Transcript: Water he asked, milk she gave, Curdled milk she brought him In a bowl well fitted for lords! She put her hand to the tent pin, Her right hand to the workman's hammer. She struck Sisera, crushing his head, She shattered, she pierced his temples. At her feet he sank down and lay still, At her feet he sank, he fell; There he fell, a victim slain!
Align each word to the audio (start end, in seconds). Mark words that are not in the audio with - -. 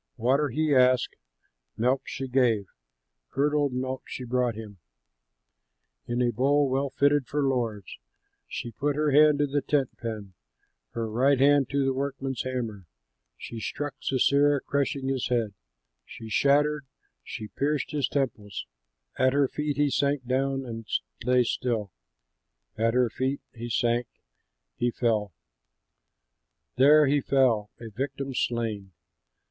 Water 0.17 0.49
he 0.49 0.73
asked, 0.73 1.15
milk 1.77 2.01
she 2.05 2.27
gave, 2.27 2.65
Curdled 3.29 3.71
milk 3.71 4.01
she 4.07 4.23
brought 4.23 4.55
him 4.55 4.79
In 6.07 6.23
a 6.23 6.31
bowl 6.31 6.67
well 6.71 6.89
fitted 6.89 7.27
for 7.27 7.43
lords! 7.43 7.99
She 8.47 8.71
put 8.71 8.95
her 8.95 9.11
hand 9.11 9.37
to 9.37 9.45
the 9.45 9.61
tent 9.61 9.95
pin, 9.97 10.33
Her 10.93 11.07
right 11.07 11.39
hand 11.39 11.69
to 11.69 11.85
the 11.85 11.93
workman's 11.93 12.41
hammer. 12.41 12.87
She 13.37 13.59
struck 13.59 13.93
Sisera, 14.01 14.59
crushing 14.61 15.07
his 15.07 15.27
head, 15.27 15.53
She 16.03 16.29
shattered, 16.29 16.87
she 17.23 17.49
pierced 17.49 17.91
his 17.91 18.07
temples. 18.07 18.65
At 19.19 19.33
her 19.33 19.47
feet 19.47 19.77
he 19.77 19.91
sank 19.91 20.25
down 20.25 20.65
and 20.65 20.87
lay 21.23 21.43
still, 21.43 21.91
At 22.75 22.95
her 22.95 23.11
feet 23.11 23.41
he 23.53 23.69
sank, 23.69 24.07
he 24.75 24.89
fell; 24.89 25.31
There 26.77 27.05
he 27.05 27.21
fell, 27.21 27.69
a 27.79 27.91
victim 27.91 28.33
slain! 28.33 28.93